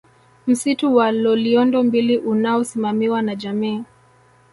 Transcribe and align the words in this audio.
Msitu 0.47 0.95
wa 0.95 1.11
Loliondo 1.11 1.83
mbili 1.83 2.17
unaosimamiwa 2.17 3.21
na 3.21 3.35
jamii 3.35 3.83